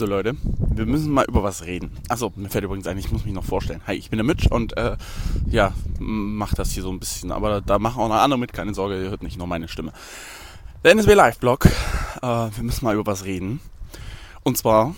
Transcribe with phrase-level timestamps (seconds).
[0.00, 1.90] So Leute, wir müssen mal über was reden.
[2.08, 3.82] Achso, mir fällt übrigens ein, ich muss mich noch vorstellen.
[3.86, 4.96] Hi, ich bin der Mitch und äh,
[5.50, 7.30] ja, mach das hier so ein bisschen.
[7.30, 9.92] Aber da machen auch noch andere mit, keine Sorge, ihr hört nicht nur meine Stimme.
[10.84, 13.60] Der NSW Live-Blog, äh, wir müssen mal über was reden.
[14.42, 14.94] Und zwar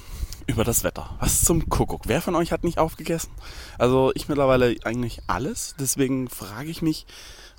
[0.46, 1.11] über das Wetter.
[1.19, 2.03] Was zum Kuckuck.
[2.07, 3.32] Wer von euch hat nicht aufgegessen?
[3.79, 5.75] Also ich mittlerweile eigentlich alles.
[5.80, 7.07] Deswegen frage ich mich,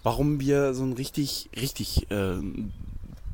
[0.01, 2.37] warum wir so ein richtig, richtig äh,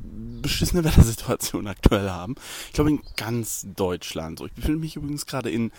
[0.00, 2.36] beschissene Wettersituation aktuell haben.
[2.68, 4.38] Ich glaube in ganz Deutschland.
[4.38, 5.70] So, ich befinde mich übrigens gerade in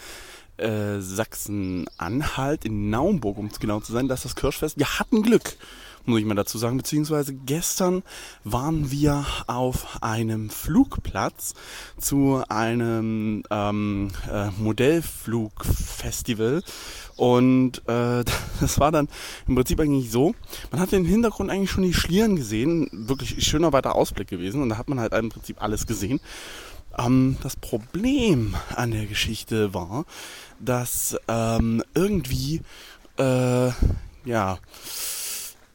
[0.57, 4.07] äh, Sachsen-Anhalt, in Naumburg, um es genau zu sein.
[4.07, 4.77] Das ist das Kirschfest.
[4.77, 5.57] Wir hatten Glück,
[6.05, 6.77] muss ich mal dazu sagen.
[6.77, 8.03] Beziehungsweise gestern
[8.43, 11.53] waren wir auf einem Flugplatz
[11.97, 16.63] zu einem ähm, äh, Modellflugfestival
[17.15, 18.23] und äh,
[18.59, 19.07] das war dann
[19.47, 20.33] im Prinzip eigentlich so,
[20.71, 24.69] man hat im Hintergrund eigentlich schon die Schlieren gesehen, wirklich schöner weiter Ausblick gewesen und
[24.69, 26.19] da hat man halt im Prinzip alles gesehen.
[26.97, 30.05] Ähm, das Problem an der Geschichte war,
[30.59, 32.61] dass ähm, irgendwie,
[33.17, 33.69] äh,
[34.25, 34.59] ja,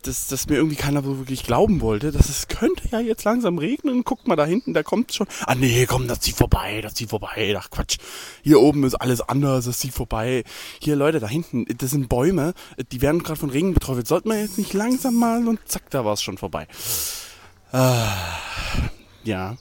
[0.06, 4.04] dass, dass mir irgendwie keiner wirklich glauben wollte, dass es könnte ja jetzt langsam regnen.
[4.04, 5.26] Guckt mal da hinten, da kommt schon.
[5.46, 7.54] Ah nee, komm, das zieht vorbei, das zieht vorbei.
[7.58, 7.98] Ach Quatsch.
[8.42, 10.44] Hier oben ist alles anders, das zieht vorbei.
[10.80, 12.54] Hier Leute, da hinten, das sind Bäume,
[12.92, 14.04] die werden gerade von Regen betroffen.
[14.04, 16.66] Sollte man jetzt nicht langsam mal und zack, da war es schon vorbei.
[17.72, 18.12] Ah,
[19.24, 19.56] ja.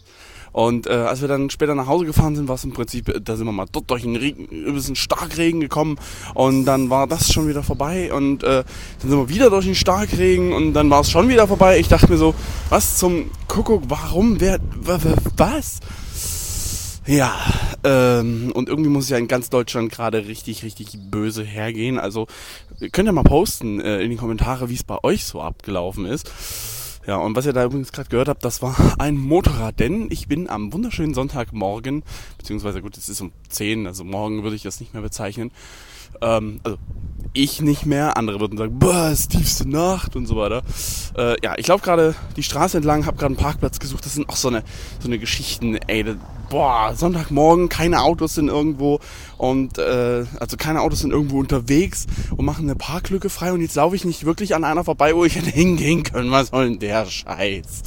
[0.56, 3.36] Und äh, als wir dann später nach Hause gefahren sind, war es im Prinzip, da
[3.36, 5.98] sind wir mal dort durch einen, Regen, ein bisschen Starkregen gekommen
[6.34, 8.64] und dann war das schon wieder vorbei und äh,
[9.02, 11.78] dann sind wir wieder durch den Starkregen und dann war es schon wieder vorbei.
[11.78, 12.34] Ich dachte mir so,
[12.70, 14.62] was zum Kuckuck, warum, wer,
[15.36, 15.82] was?
[17.06, 17.36] Ja,
[17.84, 22.00] ähm, und irgendwie muss ja in ganz Deutschland gerade richtig, richtig böse hergehen.
[22.00, 22.28] Also
[22.94, 26.32] könnt ihr mal posten äh, in die Kommentare, wie es bei euch so abgelaufen ist.
[27.08, 30.28] Ja, und was ihr da übrigens gerade gehört habt, das war ein Motorrad, denn ich
[30.28, 32.04] bin am wunderschönen Sonntagmorgen,
[32.38, 35.52] beziehungsweise gut, es ist um 10, also morgen würde ich das nicht mehr bezeichnen.
[36.22, 36.78] Ähm, also
[37.36, 40.64] ich nicht mehr, andere würden sagen, boah, ist tiefste Nacht und so weiter.
[41.18, 44.06] Äh, ja, ich laufe gerade die Straße entlang, habe gerade einen Parkplatz gesucht.
[44.06, 44.64] Das sind auch so eine,
[45.00, 46.16] so eine Geschichten, ey, das,
[46.50, 49.00] boah, Sonntagmorgen, keine Autos sind irgendwo
[49.38, 53.76] und äh, also keine Autos sind irgendwo unterwegs und machen eine Parklücke frei und jetzt
[53.76, 56.32] laufe ich nicht wirklich an einer vorbei, wo ich hätte hingehen können.
[56.32, 57.84] Was soll denn der Scheiß?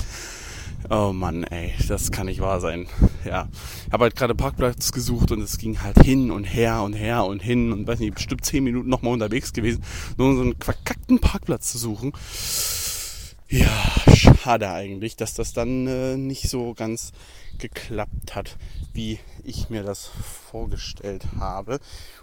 [0.90, 2.86] Oh Mann, ey, das kann nicht wahr sein.
[3.22, 3.48] Ja,
[3.86, 7.26] ich habe halt gerade Parkplatz gesucht und es ging halt hin und her und her
[7.26, 9.84] und hin und weiß nicht, bestimmt zehn Minuten nochmal unterwegs gewesen,
[10.16, 12.12] nur um so einen verkackten Parkplatz zu suchen.
[13.50, 17.12] Ja, schade eigentlich, dass das dann äh, nicht so ganz
[17.58, 18.58] geklappt hat,
[18.92, 20.10] wie ich mir das
[20.50, 21.80] vorgestellt habe.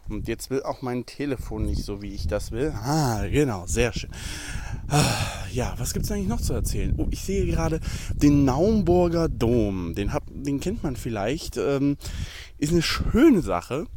[0.07, 2.71] Und jetzt will auch mein Telefon nicht so, wie ich das will.
[2.75, 4.11] Ah, genau, sehr schön.
[4.87, 6.93] Ah, ja, was gibt es eigentlich noch zu erzählen?
[6.97, 7.79] Oh, ich sehe gerade
[8.13, 9.95] den Naumburger Dom.
[9.95, 11.57] Den, hab, den kennt man vielleicht.
[11.57, 11.97] Ähm,
[12.59, 13.87] ist eine schöne Sache.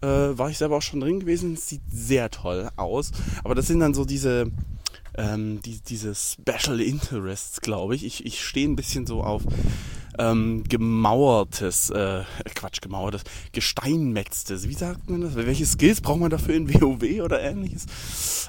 [0.00, 1.56] Äh, war ich selber auch schon drin gewesen.
[1.56, 3.10] Sieht sehr toll aus.
[3.44, 4.50] Aber das sind dann so diese
[5.16, 8.04] ähm, die, diese Special Interests, glaube ich.
[8.04, 9.42] Ich, ich stehe ein bisschen so auf
[10.18, 13.22] ähm, gemauertes, äh, Quatsch, gemauertes,
[13.52, 14.68] gesteinmetztes.
[14.68, 15.34] Wie sagt man das?
[15.34, 17.86] Welche Skills braucht man dafür in WoW oder ähnliches?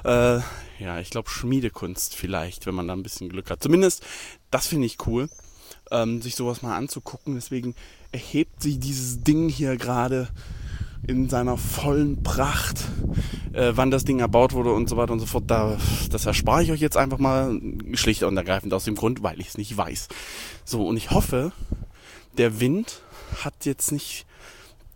[0.04, 0.40] Äh,
[0.78, 3.62] ja, ich glaube Schmiedekunst vielleicht, wenn man da ein bisschen Glück hat.
[3.62, 4.04] Zumindest,
[4.50, 5.28] das finde ich cool,
[5.90, 7.34] ähm, sich sowas mal anzugucken.
[7.34, 7.74] Deswegen
[8.10, 10.28] erhebt sich dieses Ding hier gerade
[11.06, 12.84] in seiner vollen Pracht,
[13.52, 15.44] äh, wann das Ding erbaut wurde und so weiter und so fort.
[15.46, 15.78] Da,
[16.10, 17.60] das erspare ich euch jetzt einfach mal
[17.94, 20.08] schlicht und ergreifend aus dem Grund, weil ich es nicht weiß.
[20.64, 21.52] So, und ich hoffe,
[22.38, 23.02] der Wind
[23.44, 24.26] hat jetzt nicht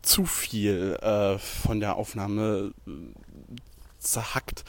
[0.02, 2.90] zu viel äh, von der Aufnahme äh,
[3.98, 4.64] zerhackt.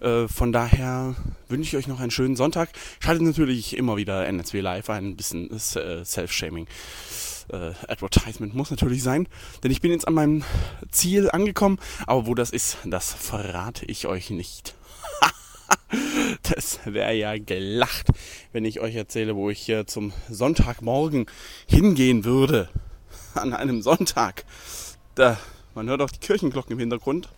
[0.00, 1.14] Äh, von daher
[1.48, 2.70] wünsche ich euch noch einen schönen Sonntag.
[3.00, 6.66] Schaltet natürlich immer wieder NSW Live ein, bisschen äh, Self-Shaming
[7.52, 9.28] äh, Advertisement muss natürlich sein,
[9.62, 10.44] denn ich bin jetzt an meinem
[10.90, 14.74] Ziel angekommen, aber wo das ist, das verrate ich euch nicht.
[16.42, 18.08] das wäre ja gelacht,
[18.52, 21.26] wenn ich euch erzähle, wo ich hier zum Sonntagmorgen
[21.66, 22.68] hingehen würde.
[23.34, 24.44] An einem Sonntag.
[25.14, 25.38] Da,
[25.74, 27.28] man hört auch die Kirchenglocken im Hintergrund.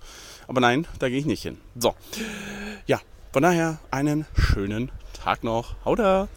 [0.46, 1.58] Aber nein, da gehe ich nicht hin.
[1.76, 1.94] So.
[2.87, 3.00] Ja,
[3.32, 5.75] von daher einen schönen Tag noch.
[5.84, 6.28] Haut da!